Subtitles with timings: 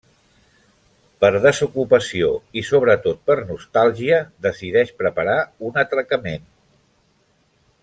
[1.23, 2.29] Per desocupació
[2.61, 5.37] i sobretot per nostàlgia, decideix preparar
[5.71, 6.51] un atracament.